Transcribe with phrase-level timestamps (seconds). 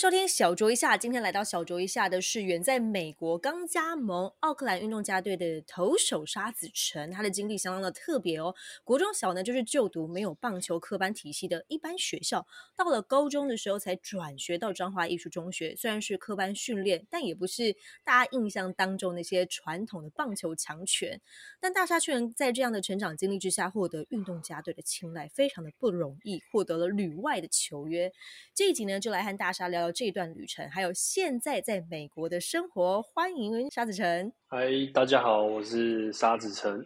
[0.00, 0.96] 收听小酌一下。
[0.96, 8.54] 今天来到小酌一下的是远在美国刚加盟奥克兰运动家队的投手沙子成，他的经历相当的特别哦。
[8.82, 15.76] 国中小呢就是就读没有棒球科班体系的一般学校，到了高中的时候才转学到彰化艺术中学。
[15.76, 21.20] 虽然是科班训练，但也不是大家印象当中那些传统的棒球强权。
[21.60, 28.10] 但大沙却能在这样的成长经历之下获得运动家队的青睐，非常的不容易，获得了旅外的球约。
[28.54, 29.89] 这一集呢，就来和大沙聊。
[29.89, 33.02] 聊这段旅程，还有现在在美国的生活。
[33.02, 34.32] 欢迎沙子成。
[34.46, 36.84] 嗨，大家好，我是沙子成。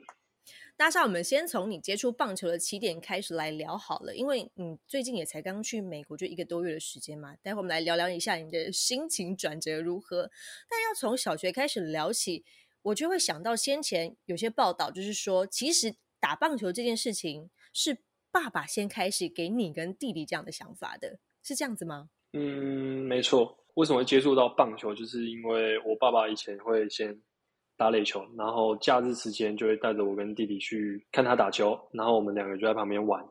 [0.76, 7.36] 大沙，我们先从你接触棒球的起点开始来聊好了，因为你最近也才刚去美国，就一个多月的时间嘛。
[7.42, 10.30] 待会我们来聊聊一下你的心情转折如何。
[10.68, 12.44] 但要从小学开始聊起，
[12.82, 17.98] 我就会想到先前有些报道，就是说，其实打棒球这件事情是
[18.32, 22.10] 爸爸先开始给你跟弟弟这样的想法的，是这样子吗？
[22.34, 23.56] 嗯，没错。
[23.74, 24.94] 为什么会接触到棒球？
[24.94, 27.16] 就是因为我爸爸以前会先
[27.76, 33.24] 打垒球，然后假日时间就会带着我跟弟弟去看他打球，然后我们两个就在旁边玩，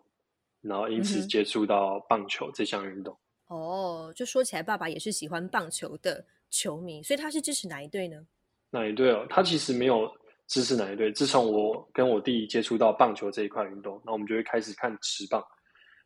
[0.62, 3.18] 然后因此接触到棒球这项运动。
[3.48, 8.26] 哦，就说起来，爸爸也是喜欢棒球的球迷，所以他是支持哪一队呢？
[8.70, 9.26] 哪一队哦？
[9.30, 10.10] 他其实没有
[10.48, 11.12] 支持哪一队。
[11.12, 15.44] 自从我跟我弟接触到棒球这一块运动，那我们就会开始看直棒。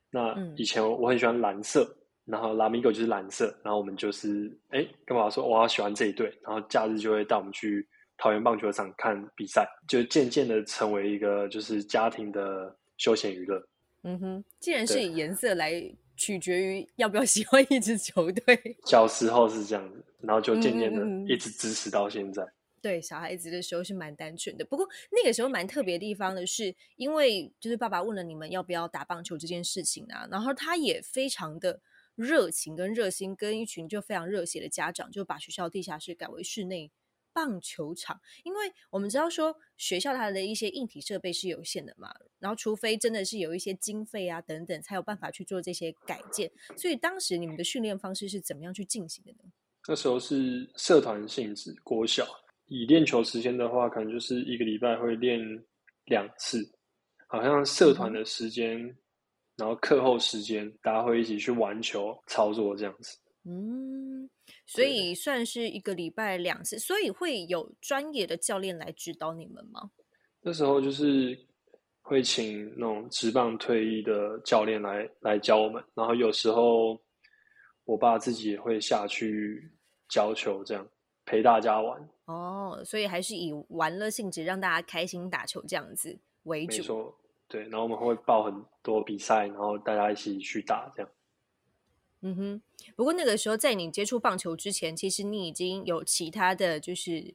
[0.10, 1.88] 那以前我很喜欢蓝色。
[2.28, 13.66] 然后拉米狗就是蓝色，然后我们就是哎，跟爸爸说我要喜欢这一队，然后假日就会带我们去桃园棒球场看比赛，就渐渐的成为一个就是家庭的休闲娱乐。
[14.04, 15.82] 嗯哼，既然是以颜色来
[16.18, 22.46] 取决于要不要喜欢一支球队， 小时候是这样子，然后就渐渐的一直支持到现在。
[22.82, 31.80] 对，小孩子的时候是蛮单纯的，不过那个时候蛮特别的地方的是，因为就是爸爸问了你们要不要打棒球这件事情啊，然后他也非常的。
[32.18, 36.92] 热情跟热心，跟一群就非常热血的家长，就把学校地下室改为室内
[37.32, 38.20] 棒球场。
[38.44, 46.52] 因为我们知道说，学校它的一些硬体设备是有限的嘛，然后除非真的是有一些经费啊等等，才有办法去做这些改建。
[46.76, 49.52] 所以当时你们的训练方式是怎么样去进行的呢？
[49.88, 52.26] 那时候是社团性质，国小
[52.66, 55.40] 以练球时间的话，可能就是一个礼拜会练
[56.06, 56.68] 两次，
[57.28, 58.98] 好像社团的时间。
[59.58, 63.18] 然后课后时间，大家会一起去玩球、操作这样子。
[63.44, 64.30] 嗯，
[64.66, 69.90] 所以算是一个礼拜两次，所以会有专业的教练来指导你们吗？
[70.42, 71.38] 那时候就是
[72.02, 77.02] 会请那种职棒退役的教练来来教我们，然后有时候
[77.86, 79.72] 我爸自己也会下去
[80.08, 80.88] 教球，这样
[81.26, 82.10] 陪大家玩。
[82.26, 87.14] 哦，所以还是以玩乐性质让大家开心打球这样子为主。
[87.48, 91.12] 对，然后我们会报很多比赛，然后大家一起去打，这样。
[92.22, 92.62] 嗯哼。
[92.96, 97.34] 不过那个时候，在你接触棒球之前，其实你已经有其他的就是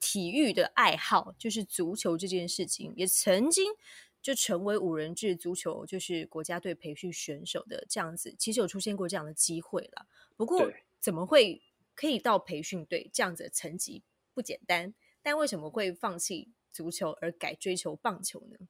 [0.00, 3.72] 体育的爱好，就是足球这件事情，也曾经
[4.20, 10.06] 就成为五人制足球就是国家队培训选手的这样子，其实有出现过这样的机会了。
[10.36, 11.62] 不过怎么会
[11.94, 14.02] 可以到培训队这样子的层级
[14.34, 14.92] 不简单？
[15.22, 18.66] 但为什么会放弃足球而改追求棒球呢？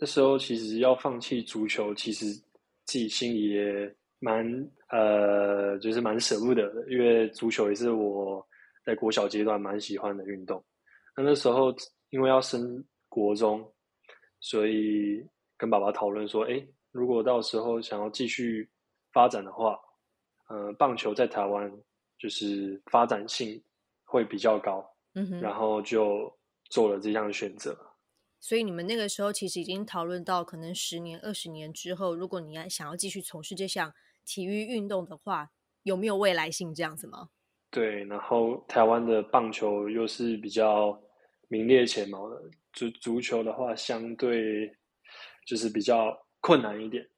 [0.00, 2.32] 那时候其实要放弃足球，其实
[2.86, 4.44] 自己心里也蛮
[4.88, 8.44] 呃，就是蛮舍不得的，因为足球也是我
[8.82, 10.64] 在国小阶段蛮喜欢的运动。
[11.14, 11.74] 那那时候
[12.08, 13.70] 因为要升国中，
[14.40, 15.22] 所以
[15.58, 18.66] 跟爸爸讨论说：“哎，如果到时候想要继续
[19.12, 19.78] 发展的话，
[20.48, 21.70] 呃，棒球在台湾
[22.18, 23.62] 就是发展性
[24.04, 24.82] 会比较高。”
[25.14, 26.32] 嗯哼，然后就
[26.70, 27.76] 做了这项选择。
[28.40, 33.92] 所以你们那个时候其实已经讨论到，可能十年、二十年之后，如果你要想要继续从事这项
[34.24, 35.50] 体育运动的话，
[35.82, 37.28] 有没有未来性这样子吗？
[37.70, 41.00] 对，然后台湾的棒球又是比较
[41.48, 44.76] 名列前茅的，足足球的话相对
[45.46, 47.08] 就是比较困难一点。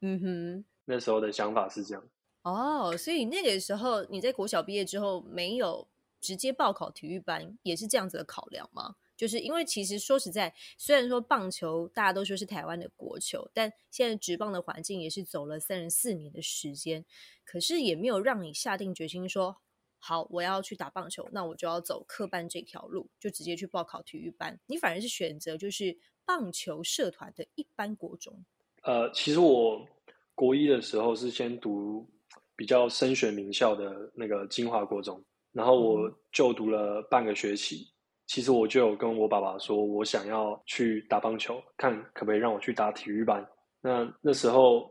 [0.00, 2.02] 嗯哼，那时候的想法是这样。
[2.42, 5.86] 哦，所以那个时候你在国小毕业之后没有
[6.20, 8.96] 直接报考体育班，也是这样子的考量吗？
[9.20, 17.04] 就是因为其实说实在，虽然说棒球大家都说是台湾的国球，但现在职棒的环境也是走了三十四年的时间，
[17.44, 19.54] 可是也没有让你下定决心说
[19.98, 24.58] 好我要去打棒球，那我就要走科班这条路，就直接去报考体育班。
[24.64, 25.94] 你反而是选择就是
[26.24, 28.42] 棒球社团的一般国中。
[28.84, 29.86] 呃，其实我
[30.34, 32.08] 国一的时候是先读
[32.56, 35.22] 比较升学名校的那个金华国中，
[35.52, 37.86] 然后我就读了半个学期。
[38.30, 43.44] 其实我就有跟我爸爸说，我想要去打棒球，看可不可以让我去打体育班。
[43.80, 44.88] 那那时候，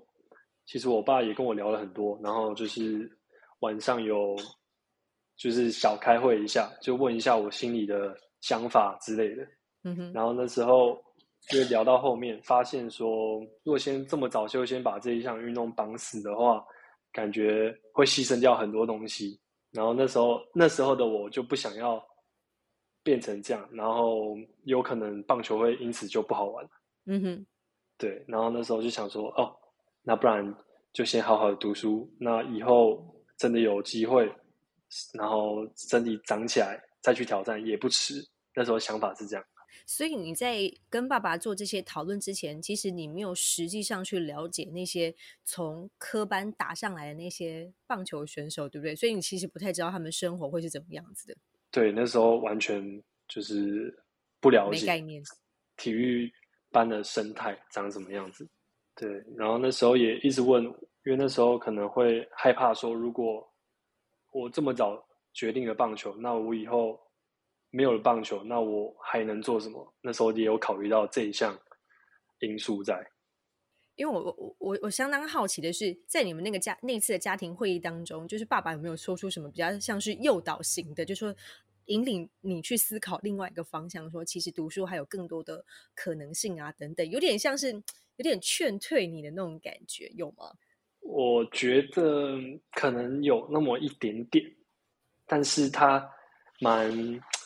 [0.66, 3.10] 其实我爸也跟我聊了很多，然后就是
[3.62, 4.36] 晚上有
[5.38, 9.48] 就是小开会一下，就问一下我心里的想法之类的。
[9.86, 11.02] 嗯哼，然后那时候
[11.50, 16.62] 就聊到后面，发现说，如果先这么早就先把这一项运动绑死的话，
[17.14, 19.40] 感觉会牺牲掉很多东西。
[19.72, 22.04] 然后那时候那时候的我就不想要
[23.10, 26.70] 变成这样，然后有可能棒球会因此就不好玩了。
[27.08, 27.46] 嗯哼，
[27.98, 29.52] 对，然后那时候就想说，哦，
[30.04, 30.56] 那不然
[30.94, 33.04] 就先好好的读书，那以后
[33.36, 34.32] 真的有机会，
[35.14, 38.24] 然后身体长起来再去挑战也不迟。
[38.54, 39.44] 那时候想法是这样。
[39.88, 48.96] 所以你在跟爸爸做这些讨论之前，其实你没有实际上去了解那些从科班打上来的那些棒球选手，对不对？
[48.96, 51.36] 所以你其实不太知道他们生活会是怎么样子的。
[51.72, 52.82] 对，那时候完全
[53.28, 53.94] 就是
[54.40, 55.22] 不了解概念。
[55.78, 56.32] 体育
[56.72, 58.48] 班的生态长什么样子。
[58.96, 63.48] 对，然后那时候也一直问，因为那时候可能会害怕说，如果
[64.32, 65.02] 我这么早
[65.34, 67.00] 决定了棒球，那我以后
[67.70, 69.94] 没有了棒球，那我还能做什么？
[70.02, 71.58] 那时候也有考虑到这一项
[72.40, 72.96] 因素在。
[74.00, 81.36] 因为我我我我相当好奇的是，在你们那个家那次的家庭会议当中，就是爸爸有没有说出什么比较像是诱导型的，就说
[81.88, 90.50] 引领你去思考另外一个方向，说其实读书还有更多的可能性啊，等等，有点像是有点劝退你的那种感觉，有吗？
[91.02, 92.38] 我觉得
[92.72, 94.50] 可能有那么一点点，
[95.26, 96.10] 但是他
[96.62, 96.90] 蛮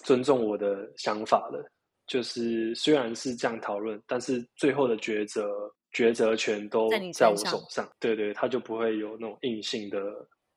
[0.04, 1.68] 尊重我的想法的。
[2.06, 7.88] 就是虽然是这样讨论，但是最后的抉择抉择权都在我手上。
[8.00, 10.00] 对对，他就不会有那种硬性的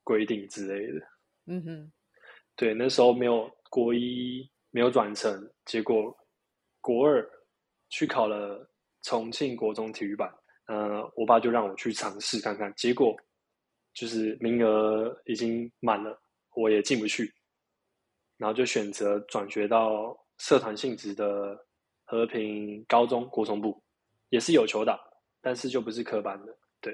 [0.03, 1.05] 规定之类的。
[1.45, 1.91] 嗯哼，
[2.55, 6.15] 对，那时候没有国一，没有转成，结果
[6.81, 7.25] 国二
[7.89, 8.69] 去考了
[9.03, 10.29] 重庆国中体育班，
[10.65, 13.15] 呃，我爸就让我去尝试看看，结果
[13.93, 16.19] 就是名额已经满了，
[16.55, 17.31] 我也进不去，
[18.37, 21.57] 然后就选择转学到社团性质的
[22.03, 23.81] 和平高中国中部，
[24.29, 24.99] 也是有球打，
[25.47, 26.93] 但是就不是科班的，对。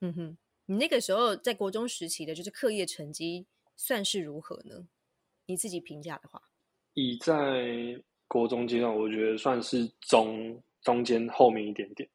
[0.00, 3.46] 嗯哼，你那个时候在国中时期的，就是课业成绩
[3.76, 4.88] 算是如何呢？
[5.46, 6.50] 你自己评价的话，
[6.94, 12.10] 以在国中阶段，我觉得算是中中间后面一点点，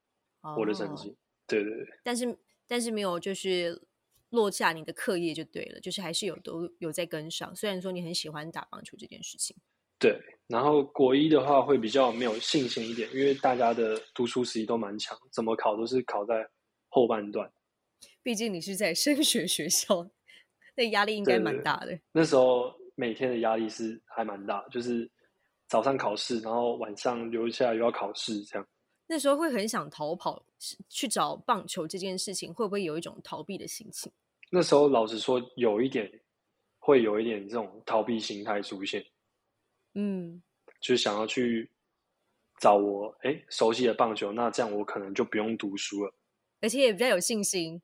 [0.57, 1.15] 我的成哦绩。
[1.47, 2.37] 对对对，但是
[2.67, 3.81] 但是没有就是
[4.31, 7.55] 落下你的课业就对了，就是还是有都有在跟上。
[7.55, 9.55] 虽然说你很喜欢打棒球这件事情，
[9.99, 10.19] 对。
[10.47, 16.43] 然后国一的话会比较没有信心一点，因为大家的读书实力都蛮强，怎么考都是考在
[16.87, 17.47] 后半段。
[18.23, 20.09] 毕竟你是在升学学校，
[20.75, 21.99] 那压力应该蛮大的。
[22.11, 25.07] 那时候每天的压力是还蛮大，就是
[25.67, 28.67] 早上考试，然后晚上留下来又要考试，这样。
[29.05, 30.43] 那时候会很想逃跑，
[30.89, 34.11] 去找棒球这件事情，会不会有一种逃避的心情？
[34.49, 36.11] 那时候老实说，有一点
[36.79, 39.05] 会有一点这种逃避心态出现。
[39.95, 40.41] 嗯，
[40.79, 41.69] 就是想要去
[42.59, 46.13] 找我哎熟悉的棒球，那这样我可能就不用读书了。
[46.61, 47.81] 而且也比较有信心。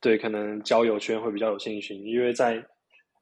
[0.00, 2.54] 对，可能交友圈会比较有信心，因为在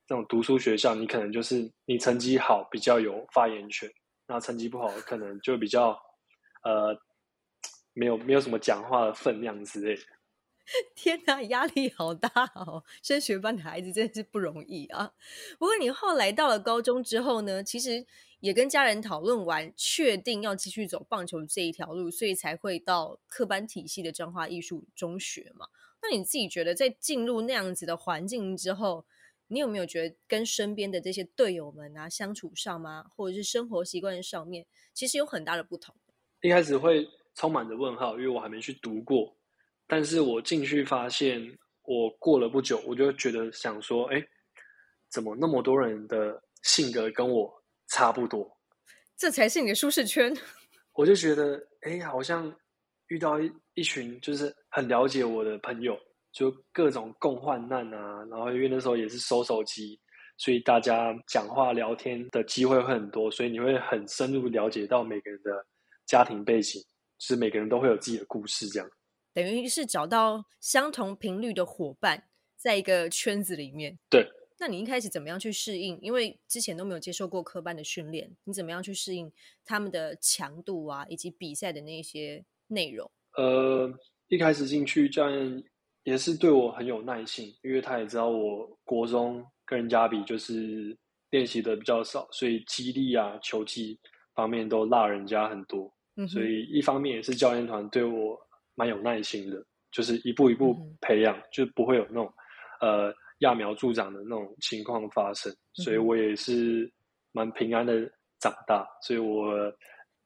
[0.06, 3.90] 这种读书学校，你可能就是你成绩好比较有发言权，
[4.26, 5.90] 那成绩不好可能就比较
[6.64, 6.96] 呃
[7.92, 10.02] 没有没有什么讲话的分量之类的。
[10.94, 12.84] 天哪，压力好大哦！
[13.02, 15.12] 升学班的孩子真的是不容易啊。
[15.58, 18.06] 不过你后来到了高中之后呢，其实
[18.40, 25.68] 也跟家人讨论完，确定要继续走棒球这一条路，所以才会到科班体系的彰化艺术中学嘛。
[26.02, 29.04] 那你自己觉得，在进入那样子的环境之后，
[29.48, 35.94] 你有没有觉得跟身边的这些队友们啊相处上吗，或者是生活习惯上面，其实有很大的不同？
[36.42, 39.34] 一开始会充满着问号，因为我还没去读过。
[39.88, 41.42] 但是我进去发现，
[41.82, 44.22] 我过了不久，我就觉得想说，哎，
[45.10, 47.50] 怎么那么多人的性格跟我
[47.88, 48.46] 差不多？
[49.16, 50.32] 这才是你的舒适圈。
[50.92, 52.54] 我就觉得，哎，好像
[53.06, 55.98] 遇到一一群就是很了解我的朋友，
[56.32, 58.24] 就各种共患难啊。
[58.30, 59.98] 然后因为那时候也是收手机，
[60.36, 65.64] 所以大家讲话聊天的机会会很多，所以你会很深入了解到每个人的
[66.04, 66.78] 家庭背景，
[67.16, 68.90] 就是每个人都会有自己的故事这样。
[69.42, 72.24] 等于是找到相同频率的伙伴，
[72.56, 73.96] 在一个圈子里面。
[74.10, 74.28] 对，
[74.58, 75.96] 那你一开始怎么样去适应？
[76.02, 79.30] 因为之前都没有接受过科班的训练，你怎么样去适应
[79.64, 83.08] 他们的强度啊，以及比赛的那些内容？
[83.36, 83.88] 呃，
[84.26, 85.62] 一开始进去，教练
[86.02, 90.98] 也是对我很有耐心，因为他也知道我国中跟人家比就是
[91.30, 94.00] 练习的比较少，所以肌力啊、球技
[94.34, 95.94] 方面都落人家很多。
[96.16, 98.36] 嗯所以一方面也是教练团对我
[98.78, 102.32] 蛮有耐心的，就是一步一步培养，就不会有那种
[102.80, 105.52] 呃揠苗助长的那种情况发生。
[105.74, 106.88] 所以我也是
[107.32, 108.08] 蛮平安的
[108.38, 109.68] 长大，所以我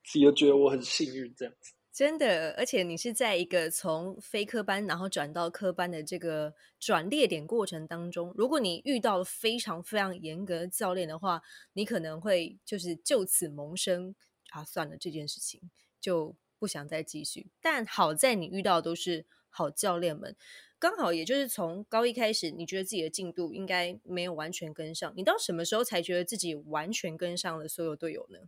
[0.04, 1.72] 自己都觉得我很幸运这样子。
[1.94, 11.40] 真的，而且你是在一个从非科班然后转到科班的这个转列点过程当中，如果你遇到了非常非常严格的教练的话，
[11.74, 14.14] 你可能会就是就此萌生
[14.52, 15.60] 啊，算了这件事情
[16.00, 17.48] 就不想再继续。
[17.60, 20.36] 但好在你遇到的都是好教练们，
[20.78, 28.38] 刚好也就是从高一开始，你觉得自己的进度应该没有完全跟上，你到什么时候才觉得自己完全跟上了所有队友呢？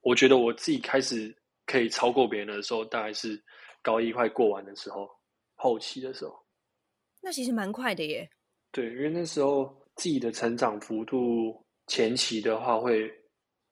[0.00, 1.32] 我觉得我自己开始。
[1.66, 3.42] 可以超过别人的时候，大概是
[3.80, 5.08] 高一快过完的时候，
[5.54, 6.38] 后期的时候。
[7.22, 8.28] 那其实蛮快的耶。
[8.70, 13.10] 对，因为那时候自己的成长幅度，前期的话会，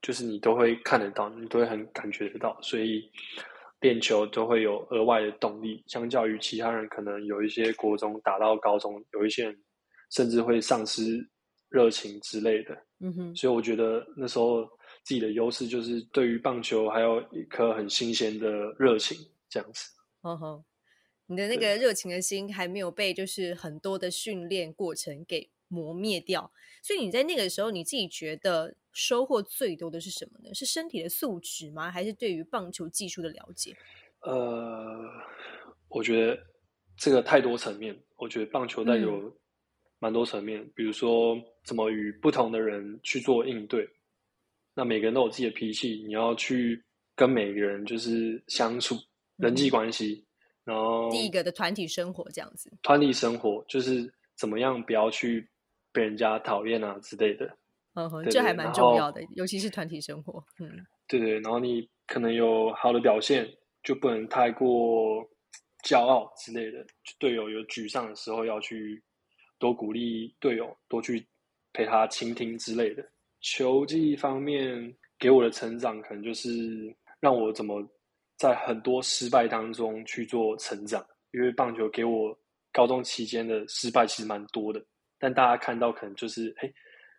[0.00, 3.06] 就是你都会看得到，你都会很感觉得到，所以
[3.82, 5.84] 练球都会有额外的动力。
[5.86, 9.62] 相较于其他人，可能有一些国中打到高中，有一些人
[10.10, 11.28] 甚至会丧失
[11.68, 12.74] 热情之类的。
[13.00, 13.36] 嗯哼。
[13.36, 14.66] 所以我觉得那时候。
[15.04, 18.48] 自己的优势就是对于棒球还有一颗很新鲜的
[18.78, 19.90] 热情，这样子。
[20.20, 20.64] 哦吼，
[21.26, 26.52] 你的那个热情的心还没有被就是很多的训练过程给磨灭掉，
[26.82, 30.52] 所以你在那个时候你自己觉得收获最多的是什么呢？
[30.52, 31.90] 是身体的素质吗？
[31.90, 33.74] 还是对于棒球技术的了解？
[34.20, 35.00] 呃，
[35.88, 36.38] 我觉得
[36.96, 37.98] 这个太多层面。
[38.16, 39.34] 我觉得棒球带有
[39.98, 43.88] 蛮多层面，比如说怎么与不同的人去做应对。
[44.74, 46.80] 那每个人都有自己的脾气，你要去
[47.16, 48.94] 跟每个人就是相处
[49.36, 50.24] 人际关系，
[50.64, 55.48] 然后第一个的团体生活这样子，团体生活就是怎么样不要去
[55.92, 57.56] 被人家讨厌啊之类的，
[57.94, 60.70] 嗯哼，这还蛮重要的，尤其是团体生活，嗯，
[61.06, 63.49] 对对，然后你可能有好的表现，
[63.82, 65.22] 就不能太过
[65.84, 66.84] 骄傲之类的，
[67.18, 69.02] 队友有沮丧的时候要去
[69.58, 71.26] 多鼓励队友，多去
[71.72, 73.04] 陪他倾听之类的。
[73.40, 77.87] 球技方面给我的成长，可能就是让我怎么
[78.37, 81.04] 在很多失败当中去做成长。
[81.32, 82.38] 因为棒球给我
[82.70, 84.84] 高中期间的失败其实蛮多的，
[85.22, 86.72] 但大家看到可能就是，哎，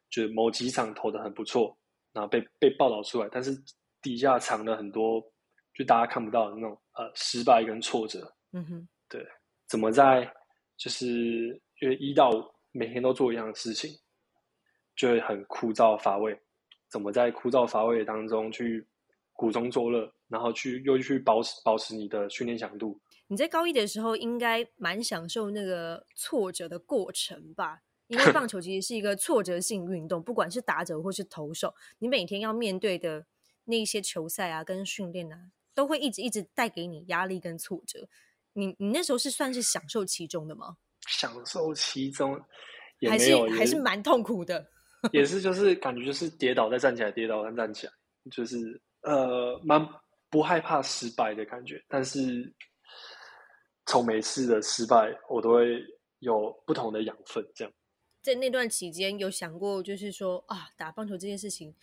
[0.10, 1.74] 就某几场投的很不错，
[2.12, 3.58] 然后被被报道出来，但是
[4.02, 5.22] 底下藏了很多
[5.74, 8.36] 就大家看不到的那种呃失败跟挫折。
[8.52, 9.26] 嗯哼，对，
[9.70, 10.30] 怎么在
[10.76, 11.08] 就是
[11.80, 12.44] 因为一到五
[12.74, 13.90] 每天都做一样的事情。
[14.96, 16.40] 就会很枯燥乏味，
[16.88, 18.88] 怎么在枯燥乏味当中去
[19.32, 23.02] 苦中作乐，然后去又去保持保持你的训练强度？
[23.26, 27.80] 你在高一的时候应该蛮享受那个挫折的过程吧？
[28.08, 33.26] 因为棒球其实是一个挫折性运动，不管是打者或是投手，你每天要面对的
[33.66, 38.08] 那些球赛啊，跟训练啊，都会一直一直带给你压力跟挫折。
[38.54, 40.78] 你你那时候是算是享受其中的吗？
[41.08, 42.40] 享受其中，
[43.10, 44.70] 还是还是蛮痛苦的。
[45.12, 47.94] 也 是，就是感觉就是跌倒再站起来，跌倒再站起来，
[48.32, 49.86] 就是呃，蛮
[50.30, 51.84] 不害怕失败的感觉。
[51.90, 52.54] 但是
[53.86, 55.84] 从每次的失败，我都会
[56.20, 57.46] 有不同的养分。
[57.54, 57.74] 这样，
[58.24, 61.76] 在那段期间，有想过就是说啊，打棒球这件事情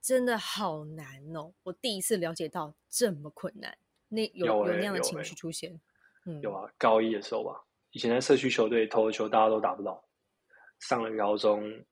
[0.00, 1.52] 真的好难哦。
[1.64, 3.76] 我第一次了解到这么困难，
[4.08, 5.78] 那有有那样的情绪出现。
[6.24, 10.02] 嗯，有啊，高一的时候吧，以前在社区球队投的球，大家都打不到。
[10.78, 11.84] 上了高中。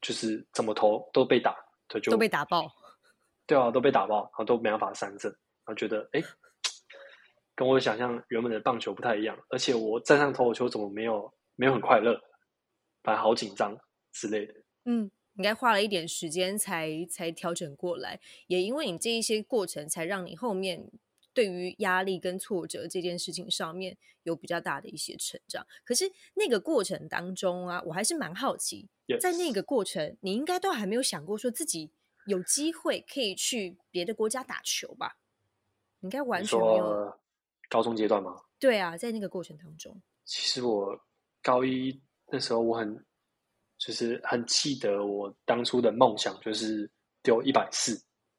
[0.00, 1.56] 就是怎么投都被打，
[1.88, 2.72] 对，就都被打爆，
[3.48, 6.22] 对啊，都被打爆，然后都没办法三振，然后觉得哎，
[7.56, 12.16] 跟我想象原本的棒球不太一样，而且我站上投球怎么没有没有很快乐，
[13.08, 13.74] 反而好紧张
[14.12, 14.54] 之类的。
[14.84, 20.90] 嗯，应该花了一点时间才才调整过来，也因为你这一些过程，才让你后面。
[21.34, 28.88] 对于压力跟挫折这件事情上面有比较大的一些成长，可是那个过程当中啊，我还是蛮好奇，
[29.20, 31.92] 在那个过程，你应该都还没有想过说自己
[32.26, 35.18] 有机会可以去别的国家打球吧？
[36.00, 37.20] 应该完全没有。
[37.68, 38.42] 高中阶段吗？
[38.58, 40.98] 对啊，在那个过程当中，其实我
[41.40, 42.92] 高一那时候我很
[43.78, 46.90] 就是很记得我当初的梦想就是
[47.22, 47.92] 丢一百四，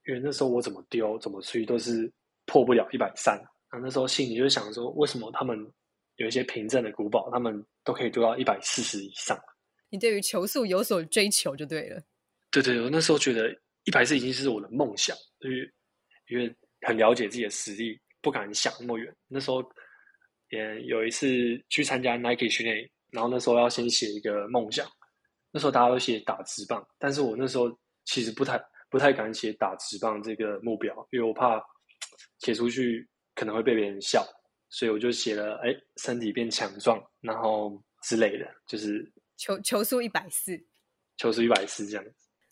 [0.08, 2.12] 因为那时候我怎么丢怎么去都是。
[2.51, 3.39] 破不了一百三，
[3.72, 5.55] 那那时候心里就想说，为什么他们
[6.15, 9.39] 有一些凭证的古堡，他们都可以丢到一百四十以上？
[9.91, 12.01] 你对于球速有所追求就对了。
[12.50, 15.72] 对对，我那时候觉得一百四已经是我的梦想，因为
[16.29, 19.15] 因为很了解自己的实力，不敢想那么远。
[19.27, 19.63] 那时候
[20.50, 21.27] 也有一次
[21.69, 24.88] 去参加 Nike 训练，然后那时候要先写一个梦想，
[25.51, 31.62] 那时候大家都写打直棒，但是我那时候其实不太不太敢写打直棒这个目标，因为我怕
[32.39, 34.25] 写出去可能会被别人笑，
[34.70, 40.66] 所以我就写了哎身体变强壮，然后之类的，就是球球速一百四，
[41.18, 42.12] 球速一百四这样子。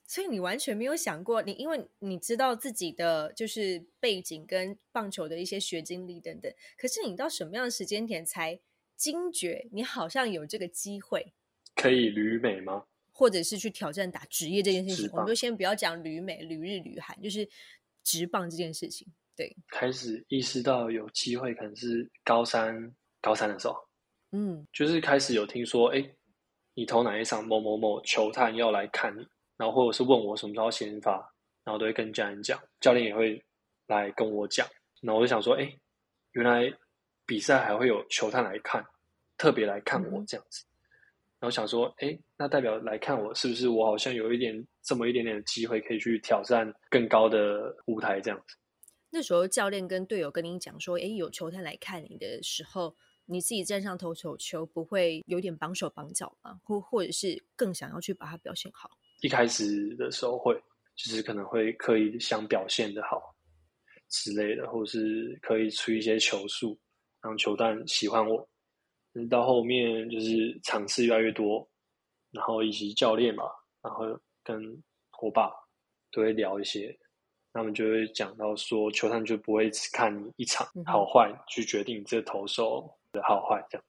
[0.10, 8.58] 所以你完全没有想过，你因为你知道自己的就是背景跟棒球的一些学经历等等，可是你到什么样的时间点才
[8.98, 11.34] 惊觉你好像有这个机会？
[11.75, 12.84] 可以旅美吗？
[13.13, 15.10] 或者是去挑战打职业这件事情？
[15.13, 17.48] 我们就先不要讲旅美、旅日、旅韩，就是
[18.04, 19.08] 直棒这件事情。
[19.36, 23.75] 对，开始意识到有机会，可能是高三高三的时候，
[24.32, 26.04] 嗯就是开始有听说，哎，
[26.74, 29.27] 你投哪一场某某某球探要来看你，
[29.58, 31.13] 然后或者是问我什么时候先发，
[31.63, 33.44] 然后都会跟家人讲，教练也会
[33.86, 34.68] 来跟我讲，
[35.01, 35.72] 然后我就想说，哎，
[36.32, 36.72] 原来
[37.27, 38.84] 比赛还会有球探来看，
[39.38, 40.65] 特别来看我嗯这样子，
[41.39, 48.55] 然后想说，哎，那代表来看我是不是我好像有一点这么一点点的机会可以去挑战更高的舞台这样子。
[49.10, 56.60] 那时候教练跟队友跟你讲说，诶，有球探来看你的时候，你自己站上投手球，不会有点绑手绑脚吗？
[56.63, 58.89] 或或者是更想要去把它表现好？
[59.22, 60.53] 一开始的时候会，
[60.96, 63.36] 就是可能会刻意想表现的好
[64.10, 66.77] 之类的，或是可以出一些球速，
[67.22, 68.48] 让球探喜欢我。
[69.30, 71.68] 到后面就是场次越来越多，
[72.30, 73.46] 然后以及教练嘛，
[73.82, 74.06] 然后
[74.44, 74.84] 跟
[75.22, 75.50] 我爸
[76.12, 76.96] 都会聊一些，
[77.52, 83.84] 他们就会讲到说，球探就不会只看你一场好坏去决定你这投手的好坏这样。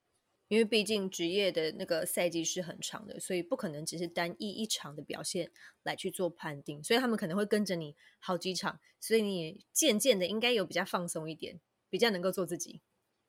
[0.49, 5.51] 因为毕竟职业的那个赛季是很长的，所以不可能只是单一一场的表现
[5.83, 12.81] 来去做判定，所以他们可能会跟着你好几场，所以你也渐渐的应该有比较放松一点，比较能够做自己。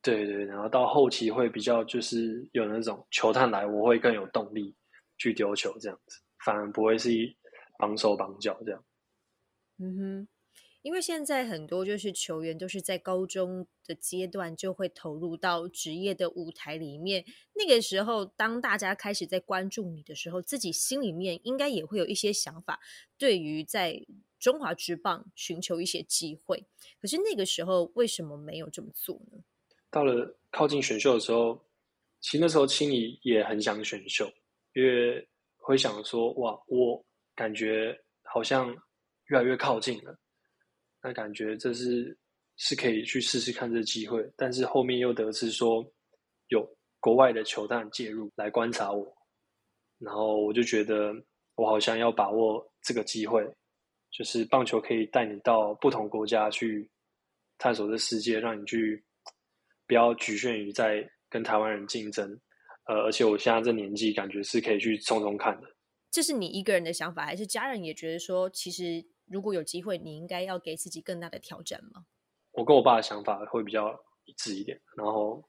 [0.02, 4.76] 对对，然后到后期会比较就是有那种球探来，我会更有动力
[5.18, 7.10] 去丢球这样子，反而不会是
[7.78, 8.84] 绑手绑脚这样。
[9.78, 10.28] 嗯哼，
[10.82, 17.26] 因为现在很多就是球员都是在高中的阶段就会投入到职业的舞台里面。
[17.54, 22.80] 那个时候，当大家开始在关注你的时候，自己心里面应该也会有一些想法，
[23.18, 24.06] 对于在
[24.40, 26.66] 中华职棒寻求一些机会。
[27.02, 29.44] 可是那个时候为什么没有这么做呢？
[29.92, 31.60] 到了靠近选秀的时候，
[32.22, 34.32] 其实那时候心里也很想选秀，
[34.74, 37.04] 因为会想说，哇，我
[37.36, 38.76] 感觉好像
[39.28, 40.18] 越来越靠近了，
[41.02, 42.18] 那感觉这是
[42.58, 45.86] 是可以去试试看这机会，但是后面又得知说
[46.50, 46.68] 有
[47.00, 49.16] 国外的球探介入来观察我，
[49.98, 51.14] 然后我就觉得
[51.56, 53.44] 我好像要把握这个机会，
[54.12, 56.90] 就是棒球可以带你到不同国家去
[57.58, 59.04] 探索这世界，让你去
[59.90, 62.40] 不要局限于在跟台湾人竞争。
[62.86, 65.68] 呃，而且我现在这年纪，感觉是可以去冲冲看的。
[66.12, 72.06] 这是你一个人的想法，还是家人也觉得说，其实如果有机会，你应该要给自己更大的挑战吗？
[72.52, 75.44] 我跟我爸的想法会比较一致一点，然后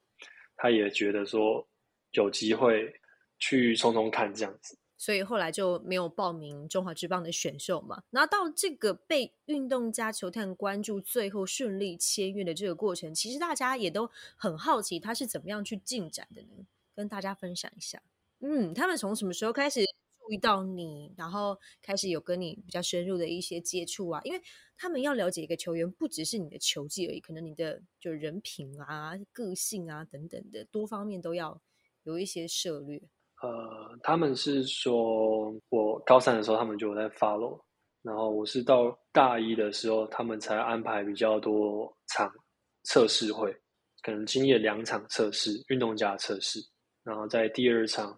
[0.57, 1.67] 他也觉得说
[2.13, 2.91] 有机会
[3.39, 4.79] 去冲冲看这样子。
[5.01, 8.03] 所以后来就没有报名中华职棒的选秀嘛。
[8.11, 16.67] 然后到这个被运动家球探关注，最后顺利签约的这个过程，其实大家也都很好奇他是怎么样去进展的呢？
[16.95, 18.03] 跟大家分享一下。
[18.41, 19.81] 嗯，他们从什么时候开始
[20.19, 24.21] 注意到你，然后开始有跟你比较深入的一些接触啊？
[24.23, 24.43] 因为
[24.77, 31.63] 他们要了解一个球员，不只是你的球技而已，可能你的就人品啊、个性啊等等的多方面都要
[32.03, 33.01] 有一些涉略。
[33.43, 37.59] 呃，他们是说我高三的时候，他们就有在 follow，
[38.03, 42.31] 然后我是到大一的时候，他们才安排比较多场
[42.85, 43.51] 测试会，
[44.03, 46.61] 可能经历了两场测试，运动家测试，
[47.03, 48.15] 然后在第二场，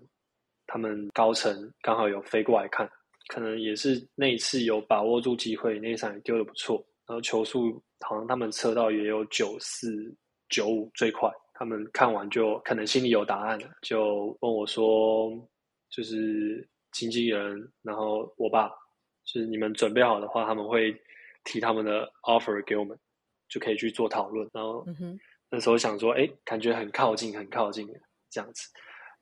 [0.66, 2.90] 他们高层刚好有飞过来看，
[3.28, 10.12] 可能也是那一次有把握住机会，那一场也丢的不错，然后球速好像他们测到也有九四
[10.48, 11.30] 九五最快，
[11.62, 15.30] 他们看完就可能心里有答案了，就问我说，
[15.88, 18.68] 就是经纪人，然后我爸，
[19.24, 20.92] 就是你们准备好的话，他们会
[21.44, 22.98] 提他们的 offer 给我们，
[23.48, 24.50] 就可以去做讨论。
[24.52, 24.84] 然后。
[25.50, 27.86] 那时候想说，哎，感觉很靠近，很靠近
[28.28, 28.68] 这样子。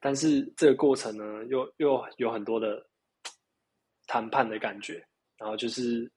[0.00, 2.86] 但是这个过程呢，又又有很多的
[4.06, 6.10] 谈判的感觉，然后就是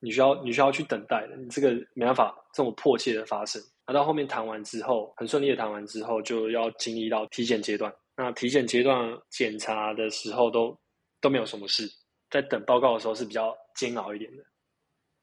[0.00, 3.62] 你需要你需要去等待的，你这个没办法这么迫切的发生。
[3.92, 7.94] 那到后面谈完之后，很顺利的谈完之后，就要经历到体检阶段。
[8.16, 10.74] 那体检阶段检查的时候都
[11.20, 11.86] 都没有什么事，
[12.30, 14.42] 在等报告的时候是比较煎熬一点的。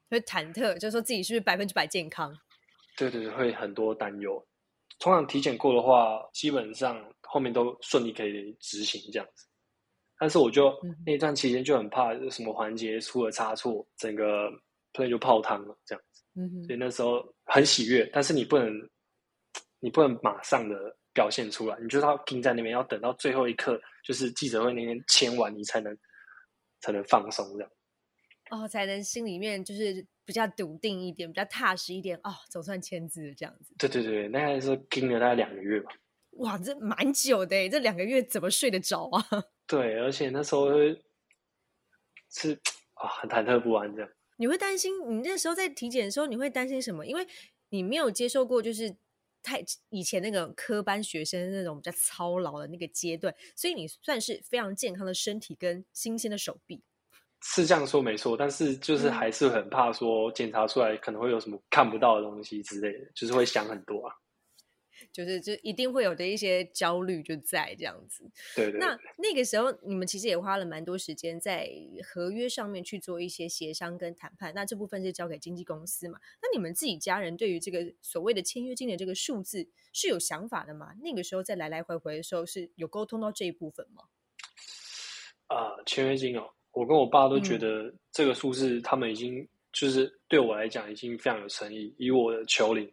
[0.08, 2.32] 会忐忑，就说自己是不是百分之百健康。
[2.96, 4.40] 对对对，会很多担忧。
[5.00, 9.48] 通常体检过的话，基本上后面都顺利可以执行这样子。
[10.16, 10.72] 但是我就
[11.04, 14.48] 那段期间就很怕什么环节出了差错，整个
[14.92, 16.09] play 就泡汤了这样子。
[16.36, 18.72] 嗯所以那时候很喜悦，但是你不能，
[19.80, 20.76] 你不能马上的
[21.12, 25.96] 表现出来，你就是要盯在那边，要等到最后一刻，就是记者会那天签完，你才能
[26.80, 27.70] 才能放松这样。
[28.50, 33.74] 哦，才能心里面就是比较笃定一点，比较踏实一点哦，总算签字这样子。
[33.78, 35.90] 对对对，那还是盯了大概两个月吧。
[36.32, 39.24] 哇，这蛮久的这两个月怎么睡得着啊？
[39.66, 40.68] 对，而且那时候
[42.28, 42.54] 是
[42.94, 44.10] 啊，很忐忑不安这样。
[44.40, 47.06] 你会担心，你那时候在体检的时候，你会担心什么？
[47.06, 47.26] 因为
[47.68, 48.96] 你没有接受过，就是
[49.42, 56.82] 太以前那个科班学生那种比较操劳的那个阶段，所以你算是非常健康的身体跟新鲜的手臂。
[57.42, 64.14] 是这样说没错，但是就是还是很怕说检查出来可能会有什么看不到的东西之类的，就是会想很多啊。
[65.12, 68.24] 就是就一定会有的一些焦虑就在这样子。
[68.54, 68.78] 对对。
[68.78, 71.68] 那那个时候你们其实也花了蛮多时间在
[72.04, 74.52] 合约上面去做一些协商跟谈判。
[74.54, 76.18] 那这部分是交给经纪公司嘛？
[76.42, 80.94] 那你们自己家人对于这个所谓的签约金的这个数字是有想法的吗？
[81.02, 84.04] 那个时候在来来回回的时候是有沟通到这一部分吗？
[85.48, 92.88] 啊，签约金哦，我跟我爸都觉得这个数字他们已经就是对我来讲已经非常有诚意，以我的球龄。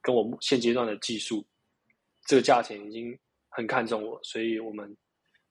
[0.00, 1.44] 跟我现阶段的技术，
[2.26, 4.96] 这个价钱已经很看重我，所以我们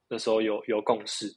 [0.07, 1.35] 那时候有有共识，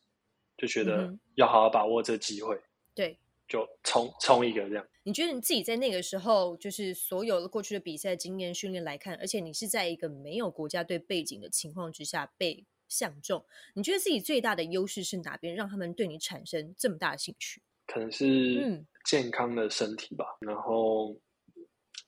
[0.57, 2.59] 就觉得要好好把握这个机会。
[2.94, 3.18] 对，
[3.49, 4.87] 就冲冲一个这样。
[5.03, 13.44] 你觉得你自己在那个时候，就是所有的过去的比赛经验训练来看，而且你是在一个没有国家队背景的情况之下被相中，
[13.75, 17.62] 你觉得自己最大的优势是哪边，让他们对你产生这么大的兴趣？
[17.87, 21.16] 可能是健康的身体吧，然后。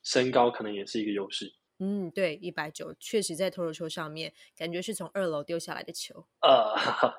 [0.02, 1.52] 身高可能也是一个优势。
[1.78, 6.26] 嗯，对，一百九，确实在投球球上面，感觉是从二楼丢下来的球。
[6.40, 6.74] 呃，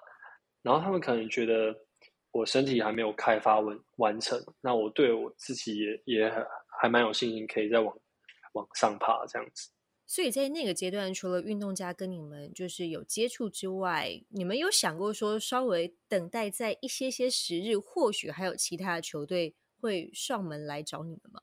[0.64, 1.76] 然后他们可能觉得
[2.32, 6.32] 我身体还没有开发完完成，那我对我自己也也
[6.82, 7.94] 还蛮有信心，可以再往
[8.54, 9.70] 往上爬这样子。
[10.06, 21.42] 所以在那个阶段，除了运动家跟你们就是有接触之外，你们有想过说稍微等待在一些些时日，或许还有其他的球队会上门来找你们吗？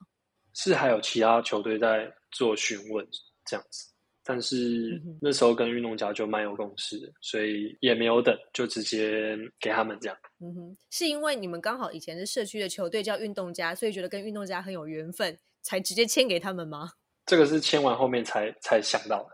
[0.53, 3.07] 是还有其他球队在做询问
[3.45, 3.87] 这样子，
[4.23, 10.17] 但是那时候跟运动家就蛮有共识，所以也没有等，就直接给他们这样。
[10.39, 16.91] 嗯哼，是因为你们刚好以前是社区的球队叫运动家，所以觉得跟运动家很有缘分，才直接签给他们吗？
[17.25, 19.29] 这个是签完后面才才想到的。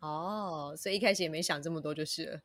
[0.00, 2.40] 哦，所以一开始也没想这么多，就是了。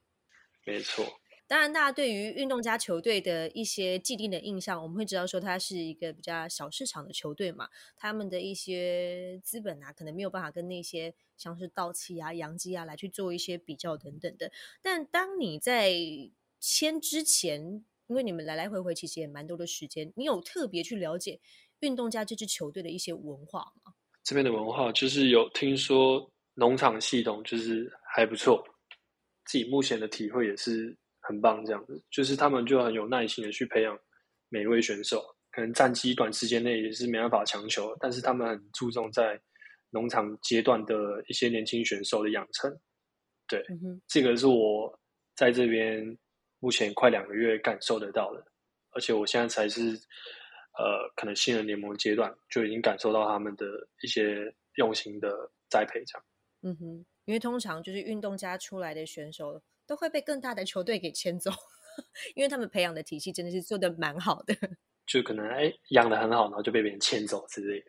[0.65, 1.05] 没错。
[1.49, 14.51] 当然，大家对于运动家球队的一些既定的印象，我们会知道说它是一个比较小市场的球队嘛，他们的一些资本啊，可能没有办法跟那些像是道奇啊、洋基啊来去做一些比较等等的。
[14.83, 15.91] 但当你在
[16.59, 21.39] 签之前，因为你们来来回回其实也蛮多的时间，你有特别去了解
[21.79, 23.93] 运动家这支球队的一些文化吗？
[24.23, 28.63] 这边的文化就是有听说农场系统就是还不错，
[29.45, 30.95] 自己目前的体会也是。
[31.29, 33.95] 很棒，这样子就是他们就很有耐心的去培养
[34.49, 39.39] 每一位选手，可能战绩短时间内也是没办法强求，但是他们很注重在
[39.91, 42.75] 农场阶段的一些年轻选手的养成。
[43.47, 43.63] 对，
[44.07, 44.99] 这个是我
[45.35, 46.17] 在这边
[46.57, 48.43] 目前快两个月感受得到的，
[48.89, 49.91] 而且我现在才是
[50.79, 53.65] 呃，可能新人联盟阶段就已经感受到他们的
[54.01, 55.29] 一些用心的
[55.69, 56.25] 栽培，这样。
[56.63, 59.61] 嗯哼，因为通常就是运动家出来的选手。
[59.89, 61.49] 都会被更大的球队给牵走，
[62.35, 64.53] 因为他们培养的体系真的是做的蛮好的。
[65.07, 67.87] 就可能哎养的很好，然后就被别人牵走之类的。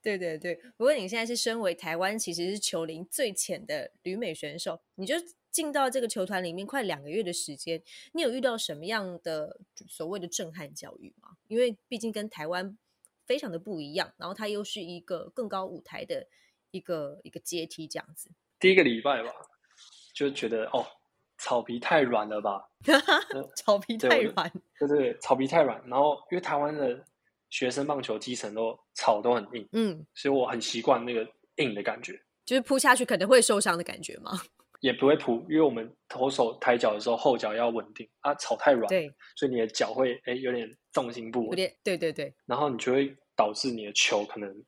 [0.00, 5.16] 对对对，不过你现在是身为台湾其实是球龄最浅的旅美选手，你就
[5.50, 11.30] 进到这个球团里面快两个月的时间，你有遇到什么样的所谓的震撼教育吗？
[11.48, 12.78] 因为毕竟跟台湾
[13.26, 16.28] 非常的不一样，然后它又是一个更高舞台的
[16.70, 18.30] 一个一个阶梯这样子。
[18.60, 19.32] 第一个礼拜吧，
[20.14, 20.86] 就觉得哦。
[21.38, 22.68] 草皮太软了吧？
[23.56, 25.80] 草皮太软，对对，草皮太软。
[25.86, 27.02] 然后因为台湾的
[27.50, 32.20] 学生棒球基层都草都很硬，嗯，所以我很习惯那个硬的感觉。
[32.44, 34.32] 就是扑下去可能会受伤的感觉吗？
[34.80, 42.32] 也不会扑，因为我们投手抬脚的时候后脚要稳定啊，草太软，对，所以你的脚会哎有点重心不稳，有点对对对。
[42.46, 44.64] 然后你就会导致你的球可能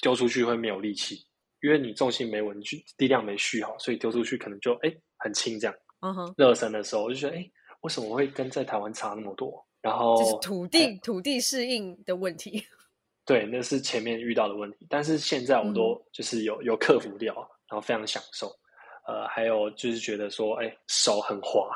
[0.00, 1.26] 丢出去会没有力气，
[1.60, 2.58] 因为你重心没稳，
[2.96, 5.76] 力量没蓄好，所以丢出去可能就哎很轻这样。
[6.36, 9.64] 热身的时候，我就觉得，哎，为什么会跟在台湾差那么多？
[9.80, 12.66] 然后就是土地土地适应的问题。
[13.24, 17.34] 对，那是前面遇到的问题，但是现在我都就是有有克服掉，
[17.68, 18.48] 然后非常享受。
[19.06, 21.68] 呃，还有就是觉得说，哎，手很滑，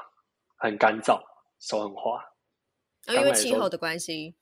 [0.56, 1.20] 很干燥，
[1.60, 2.24] 手很滑。
[3.08, 4.34] 因为气候的关系，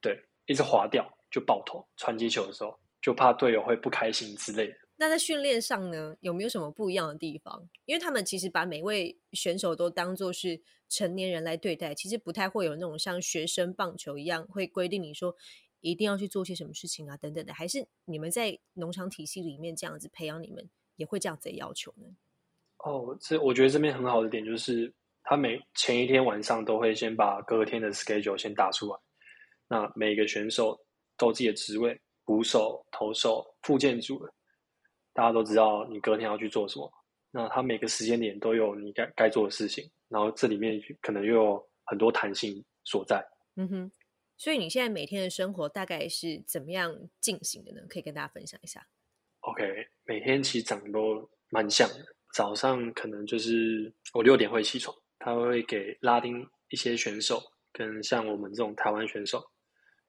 [0.00, 1.86] 对，一直滑掉就爆头。
[1.96, 4.74] 传击球的时候就怕队友会不开心之类的。
[5.00, 7.68] 那在训练上呢，有没有什么不一样的地方？
[7.84, 15.36] 因为他们其实把每位选手都当做是成年人来对待，其实不太会有那种像学生棒球一样会规定你说
[15.80, 17.54] 一定要去做些什么事情啊等等的。
[17.54, 22.08] 还是你们在农场体系里面这样子培养你们，也会这样子要求呢？
[22.78, 28.98] 哦，这我觉得这边很好的点就是，他每前一天晚上都会先把隔天的 schedule 先打出来，
[29.68, 30.76] 那每个选手
[31.16, 34.28] 都自己的职位，捕手、投手、副建组。
[35.12, 36.92] 大家都知道你隔天要去做什么，
[37.30, 43.24] 那他每个时间点都有你该该做的事情，然后这里面可能又有很多弹性所在。
[43.56, 43.92] 嗯哼，
[44.36, 47.82] 所以你现在每天的生活大概是怎么样进行的呢？
[47.88, 48.86] 可以跟大家分享一下。
[49.40, 49.64] OK，
[50.04, 52.04] 每天其实长得都蛮像的。
[52.34, 57.42] 早上可能就是我六点会起床，他会给拉丁一些选手
[57.72, 59.42] 跟像我们这种台湾选手，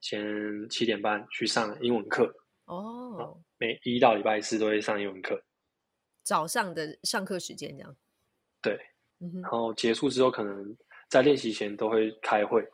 [0.02, 0.22] 先
[0.70, 2.32] 七点半去上英文课。
[2.70, 3.38] 哦。
[3.58, 5.42] 每一到礼拜四都会上英文课，
[6.24, 7.96] 早上的上课时间这样。
[8.62, 8.80] 对，
[9.42, 10.78] 然后结束之后，可能
[11.10, 12.66] 在练习前都会开会，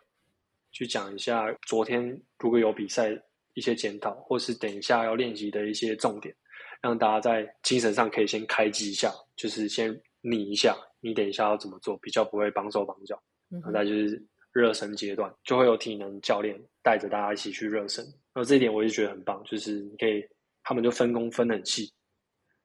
[0.71, 3.09] 去讲一下昨天如果有比赛
[3.53, 6.35] 一些检讨，或是等一下要练习的一些重点，
[6.81, 13.21] 让大家在精神上可以先开机一下，就是先拟一下，你等一下要怎么做，比较不会绑手绑脚。
[13.49, 14.21] 然后再就是
[14.55, 18.03] 热身阶段，就会有体能教练带着大家一起去热身。
[18.33, 20.25] 然后这一点我就觉得很棒，就是你可以。
[20.67, 21.93] 他们就分工分很细，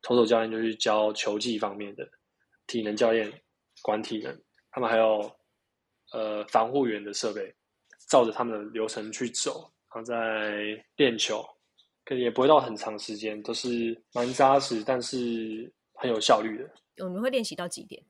[0.01, 2.09] 投手教练就去教球技方面的，
[2.67, 3.31] 体能教练
[3.83, 4.35] 管体能，
[4.71, 5.31] 他们还有
[6.15, 7.55] 呃防护员的设备，
[8.09, 11.45] 照着他们的流程去走，然后在练球，
[12.07, 17.05] 可也不会到很长时间，都是蛮扎实，但是很有效率的。
[17.05, 18.03] 我们会练习到几点？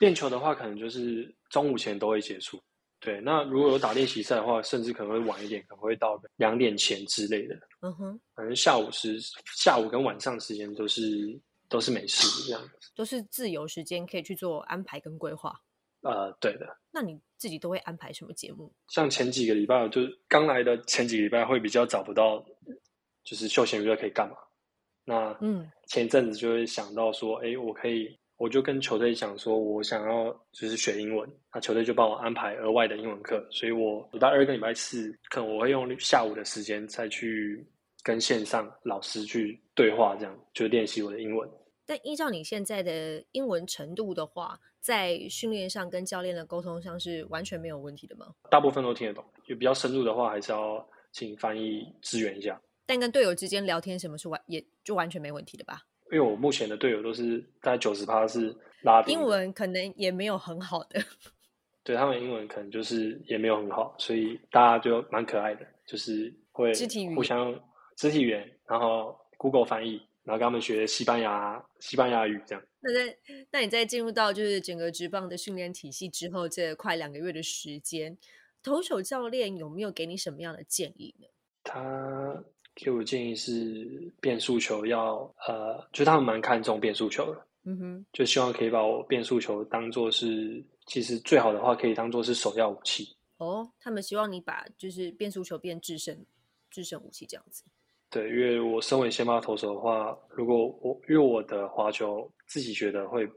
[0.00, 2.58] 练球的话，可能就是中午前都会结束。
[3.04, 7.54] 对，那如果有打练习赛的话，甚至可能会晚一点，可能会到两点前之类的。
[7.82, 9.18] 嗯哼，反正下午是
[9.58, 11.38] 下午跟晚上时间都是
[11.68, 15.54] 都是没事这样子，都是自由时间可以去做安排跟规划。
[16.00, 16.66] 呃，对的。
[16.90, 18.72] 那你自己都会安排什么节目？
[18.88, 22.42] 像前几个礼拜，就是刚来的前几个礼拜会比较找不到，
[23.22, 24.36] 就是休闲娱乐可以干嘛？
[25.04, 28.18] 那嗯，前阵子就会想到说，哎，我可以。
[28.36, 37.64] 我就跟球队讲说，我想要就是学英文，那球队就帮我安排额外的英文课，所以我礼拜二跟礼拜四，可能我会用下午的时间再去
[38.02, 41.48] 跟线上老师去对话，这样就练习我的英文。
[41.86, 48.34] 但依照你现在的英文程度的话，在训练上跟教练的沟通上是完全没有问题的吗？
[48.50, 52.60] 大部分都听得懂，就比较深入的话，还是要请翻译支援一下。
[52.86, 55.82] 但跟队友之间聊天，什么是完也就完全没问题的吧？
[56.14, 61.02] 因为我目前的队友都是大概九十趴是拉丁，英文可能也没有很好的，
[61.82, 66.72] 对他们英文可能就是也没有很好，所以大家就蛮可爱的，就是会
[67.16, 67.52] 互相
[67.96, 72.62] 肢体语言，然后 Google 翻译，然后跟他们学西班牙西班牙语这样。
[72.78, 73.16] 那在
[73.50, 78.16] 那你在进入到就是整个职棒的训练体系之后，这快两个月的时间，
[78.62, 81.26] 投手教练有没有给你什么样的建议呢？
[81.64, 82.44] 他。
[82.74, 93.16] 给我建议是变速球要呃，就他们蛮看重变速球的，嗯哼，就希望可以把我变速球当做是，其实最好的话可以当做是首要武器。
[93.36, 96.16] 哦，他们希望你把就是变速球变制胜
[96.70, 97.62] 制胜武器这样子。
[98.10, 103.28] 对，因为我身为先发投手的话，如果我因为我的滑球自己觉得会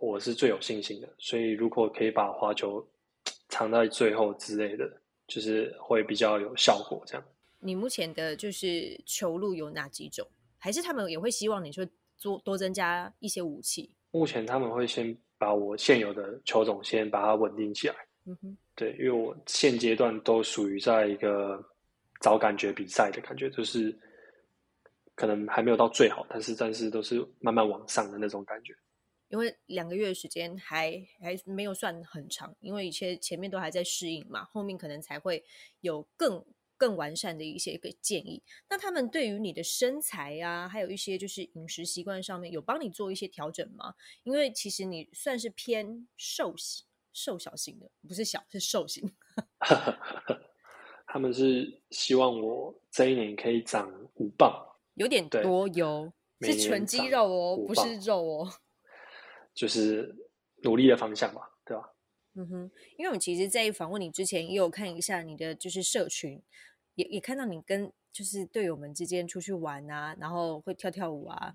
[0.00, 2.84] 我是最有信心的，所以如果可以把滑球
[3.48, 4.90] 藏在最后之类的，
[5.28, 7.24] 就是会比较有效果这样。
[7.66, 10.24] 你目前的就是球路有哪几种？
[10.56, 11.84] 还是他们也会希望你说
[12.22, 13.90] 多多增加一些武器？
[14.12, 17.94] 目前他们会先把我现有的球种先把它稳定起来。
[18.24, 21.62] 嗯哼，对，因为我现阶段都属于在一个
[22.20, 23.96] 找感觉比赛的感觉，就是
[25.16, 28.72] 可能还没有到最好，但是但是都是慢慢往上的那种感觉。
[29.28, 35.44] 因为两个月的时间还还没有算很长，因为一切前面都还在适应嘛，后面可能才会
[35.80, 36.44] 有更。
[36.76, 43.94] 更完善的一些个建议，那他们对于你的身材啊，还有一些就是饮食习惯上面有帮你做一些调整吗？
[44.24, 49.14] 因为其实你算是偏瘦型、瘦小型的，不是小是瘦型。
[51.06, 54.52] 他们是希望我这一年可以长五磅，
[54.94, 58.52] 有点多哟，是纯肌肉哦，不是肉哦，
[59.54, 60.14] 就是
[60.62, 61.90] 努力的方向吧，对吧？
[62.36, 66.42] 嗯哼，因为我们其实，在访问你之前，也有看一下你的就是社群，
[66.94, 71.54] 也也看到你跟就是队友们之间出去玩啊，然后会跳跳舞啊，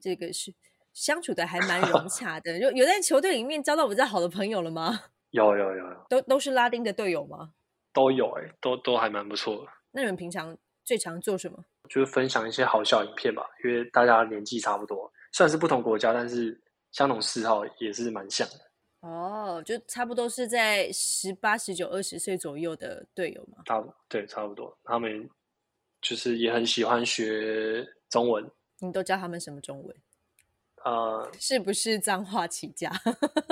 [0.00, 0.54] 这个是
[0.92, 2.58] 相处的还蛮融 洽的。
[2.58, 5.00] 有有在球队里面交到比较好的朋友了吗？
[5.30, 7.52] 有有有有，都都是拉丁的队友吗？
[7.92, 9.72] 都有哎、都都还蛮不错的。
[9.90, 11.64] 那你们平常最常做什么？
[11.88, 16.60] 就是分享一些好笑影片吧，因为大家年纪差不多，虽然是不同国家，但是
[16.92, 18.69] 相同嗜好也是蛮像的。
[19.00, 23.62] 哦，就差不多是在十八、十九、二十岁左右的队友嘛。
[23.66, 24.76] 差不对，差不多。
[24.84, 25.28] 他们
[26.02, 29.96] 就是也很喜欢学中文，你都教他们什么中文？
[30.84, 32.90] 呃， 是不是脏话起家？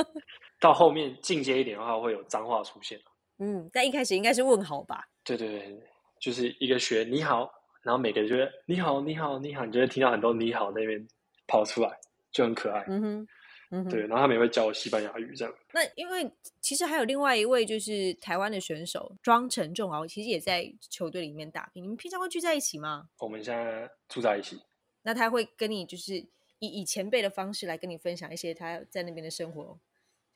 [0.60, 3.00] 到后面进阶一点的话，会有脏话出现。
[3.38, 5.08] 嗯，但一开始应该是问好吧？
[5.24, 5.80] 对对对，
[6.20, 7.50] 就是一个学你好，
[7.82, 11.06] 然后每个人就会你好你好你好，你就会听到很多你好那边
[11.46, 11.98] 跑出来，
[12.32, 12.84] 就很可爱。
[12.88, 13.28] 嗯哼，
[13.70, 13.88] 嗯。
[13.88, 15.54] 对，然后他们也会教西班牙语这样。
[15.72, 21.82] 那因为其实还有另外一位就是台湾的选手庄成仲啊，其实也在球队里面打拼。
[21.82, 23.08] 你们平常会聚在一起吗？
[23.18, 24.60] 我们现在住在一起，
[25.02, 26.14] 那他会跟你就是
[26.58, 29.78] 以以前辈的方式来跟你分享一些他在那边的生活，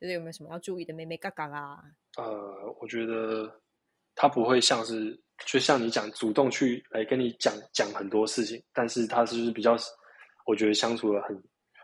[0.00, 1.82] 就是有没有什么要注意的妹妹嘎嘎啦？
[2.16, 3.60] 呃，我觉得
[4.14, 9.74] 他不会像是，就像你讲，主动去来跟你讲讲很多事情，但是他是就是比较，
[10.46, 11.42] 我觉得相处的很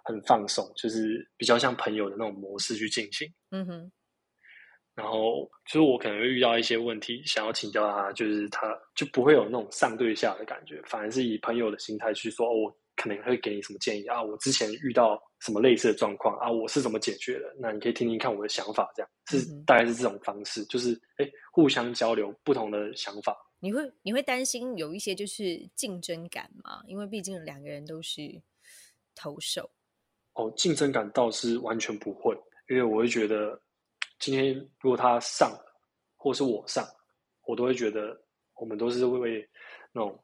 [0.08, 3.30] 很放松，就是比较像朋友的那种模式去进行。
[3.50, 3.92] 嗯哼，
[4.94, 23.36] 然后就是我可能会遇到一些问题，想要请教他，就是他就不会有那种上对下的感觉，反而是以朋友的心态去说，哦，我可能会给你什么建议啊，我之前遇到什么类似的状况啊，我是怎么解决的，那你可以听听看我的想法，这样是大概是这种方式，就是哎互相交流不同的想法。
[23.60, 26.80] 你会你会担心有一些就是竞争感吗？
[26.86, 28.40] 因为毕竟两个人都是
[29.14, 29.70] 投手。
[30.38, 32.32] 哦，竞争感倒是完全不会，
[32.68, 33.60] 因为我会觉得
[34.20, 35.50] 今天如果他上，
[36.16, 36.86] 或是我上，
[37.44, 38.16] 我都会觉得
[38.54, 39.46] 我们都是为
[39.92, 40.16] 那种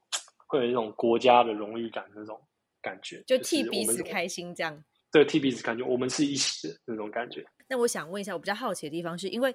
[0.47, 2.41] 会有一种国家的荣誉感那种
[2.81, 4.85] 感觉，就替彼此开心这样。
[5.11, 7.45] 对，替彼此感觉我们是一起的那种感觉。
[7.69, 9.53] 那我想问一下，我比较好奇的地方是因为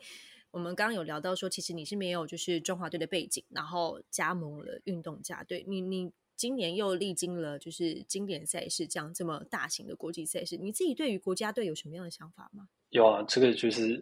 [0.52, 12.70] 我们刚刚有聊到说，其实你是没有就是中华队的背景，然后加盟了运动家队，你你今年又历经了就是经典赛事这样这么大型的国际赛事，你自己对于国家队有什么样的想法吗？
[12.92, 14.02] 有啊，这个就是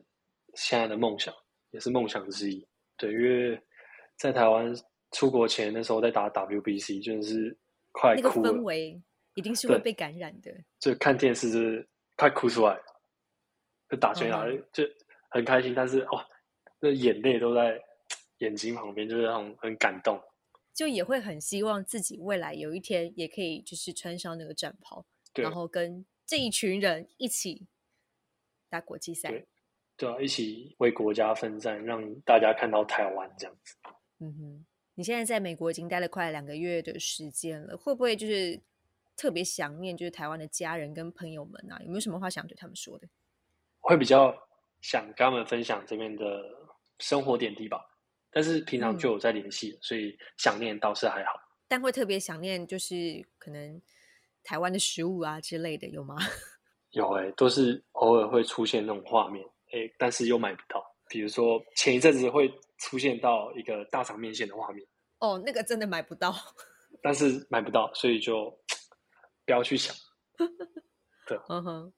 [0.53, 1.33] 现在的梦想，
[1.71, 2.63] 也是梦想之一。
[2.95, 3.59] 对，因为
[4.17, 4.71] 在台湾
[5.13, 7.57] 出国前那时候在打 WBC，就是
[7.91, 8.29] 快那个。
[8.29, 9.01] 氛围
[9.33, 10.55] 一定是会被感染的。
[10.77, 12.83] 就看电视就是快哭出来了，
[13.89, 14.83] 就打拳打嗯就
[15.31, 16.23] 很开心，但是哦，
[16.79, 17.81] 那眼泪都在
[18.37, 20.21] 眼睛旁边，就是那种很感动。
[20.77, 27.65] 就也会很希望自己未来有一天也可以就是穿上那个战袍，然后跟这一群人一起
[28.69, 29.47] 打国际赛对。
[29.97, 33.73] 对啊，一起为国家奋战，让大家看到台湾这样子。
[34.19, 38.61] 嗯哼，你现在在美国已经待了快两个月的时间了，会不会就是
[39.15, 41.79] 特别想念就是台湾的家人跟朋友们啊？
[41.81, 43.09] 有没有什么话想对他们说的？
[43.79, 44.31] 会比较
[44.81, 46.43] 想跟他们分享这边的
[46.99, 47.83] 生活点滴吧，
[48.31, 51.31] 但是平常就有在联系，所以想念倒是还好。
[51.67, 53.81] 但会特别想念就是可能
[54.43, 56.15] 台湾的食物啊之类的，有吗？
[56.91, 60.83] 有诶、都是偶尔会出现那种画面，诶、但是又买不到。
[61.09, 64.85] 比如说前一阵子会出现到一个大肠面线的画面，
[65.19, 66.33] 哦，那个真的买不到。
[67.01, 68.49] 但是买不到，所以就
[69.45, 69.95] 不要去想。
[71.27, 71.93] 对嗯哼，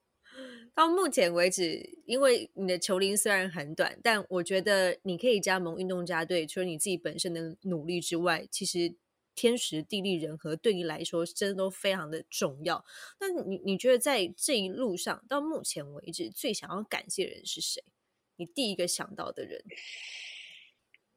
[0.80, 8.96] 到目前为止，因为你的球龄虽然很短，但我觉得你可以加盟运动家队，除了你自己本身的努力之外，其实
[9.36, 12.86] 天时地利人和对你来说真的都非常的重要。
[13.20, 17.84] 那你你觉得在这一路上，到目前为止最想要感谢的人是谁？
[18.38, 19.62] 你第一个想到的人？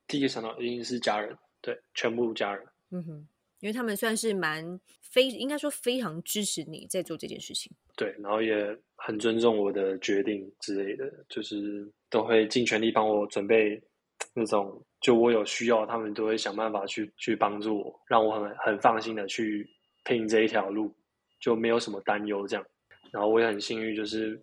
[0.09, 2.67] 第一个想到一定是家人，对，全部家人。
[2.91, 3.29] 嗯哼，
[3.63, 7.71] 因为他们算是蛮非应该说非常支持你在做这件事情。
[7.97, 13.81] 对，然后也很尊重我的决定之类的，就是都会尽全力帮我准备
[14.35, 19.65] 那种，就我有需要，他们都会想办法去去帮助我，让我很很放心的去
[20.05, 20.93] 拼这一条路，
[21.41, 22.67] 就没有什么担忧这样。
[23.13, 24.43] 然后我也很幸运，就是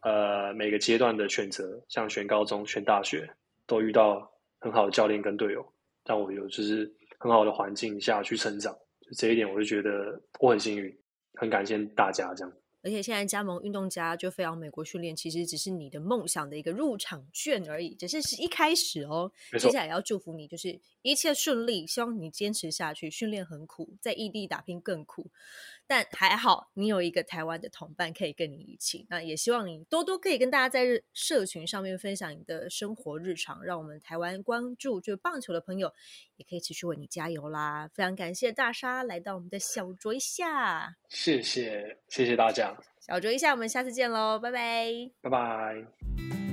[0.00, 3.28] 呃每个阶段的选择，像选高中、选大学，
[3.66, 5.66] 都遇到很好的教练跟队友，
[6.06, 6.90] 让我有就是
[7.24, 8.70] 很好的环境下去成长。
[9.00, 10.94] 就这一点，我就觉得我很幸运，
[11.40, 12.52] 很感谢大家这样。
[12.82, 19.32] 而且现在加盟运动家就飞往美国训练，其实只是你的梦想的一个入场券而已，只是是一开始哦。
[19.58, 23.10] 接下来要祝福你，就是一切顺利，希望你坚持下去。
[23.10, 25.30] 训练很苦，在异地打拼更苦，
[25.94, 29.06] 但还好你有一个台湾的同伴可以跟你一起。
[29.08, 35.92] 那也希望你多多可以跟大家在日社群上面分享你的生活日常，让我们台湾关注就棒球的朋友
[36.36, 37.88] 也可以持续为你加油啦！
[37.94, 40.96] 非常感谢大沙来到我们的小酌一下。
[41.08, 44.88] 谢谢，谢谢大家，小酌一下，我们下次见喽，拜拜。
[45.20, 46.43] 拜拜。